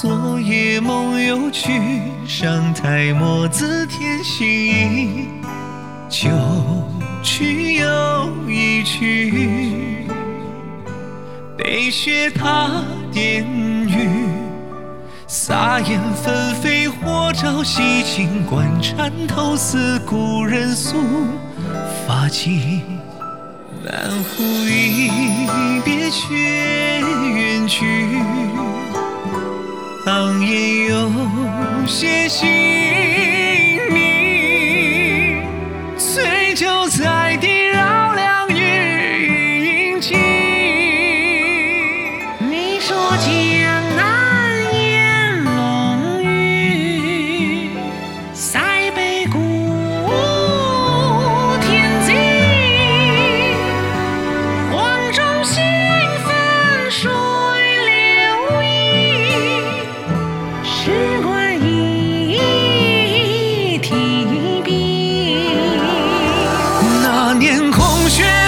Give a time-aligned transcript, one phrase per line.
[0.00, 5.28] 昨夜梦又去，上台墨字添新意。
[6.08, 6.30] 旧
[7.22, 10.08] 曲又一曲，
[11.58, 12.70] 北雪踏
[13.12, 13.44] 点
[13.86, 14.08] 雨，
[15.26, 20.96] 洒烟纷飞火照西京关，缠头似故人宿
[22.08, 22.80] 发髻。
[23.84, 25.10] 南湖一
[25.84, 26.34] 别却
[27.36, 27.84] 远去，
[30.04, 31.08] 当夜有
[31.86, 32.48] 些星
[33.88, 35.40] 明，
[35.96, 38.21] 醉酒在地绕梁。
[67.38, 68.41] 年空悬。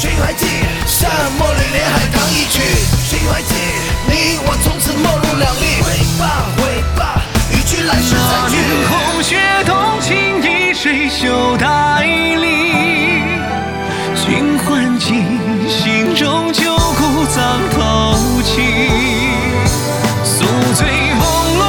[0.00, 0.46] 谁还记
[0.86, 2.62] 沙漠里连海棠一曲？
[3.02, 3.52] 谁还记
[4.06, 5.82] 你我从此陌路两立？
[5.82, 6.22] 挥罢
[6.56, 6.62] 挥
[6.96, 7.20] 罢，
[7.50, 8.54] 与君来世再句。
[8.54, 8.56] 那年
[8.88, 9.34] 红雪
[9.66, 11.66] 冬青一水袖带
[12.04, 12.46] 离，
[14.14, 15.06] 君还记
[15.68, 18.54] 心中旧骨葬头七，
[20.22, 20.44] 宿
[20.76, 20.86] 醉
[21.18, 21.22] 朦
[21.60, 21.67] 胧。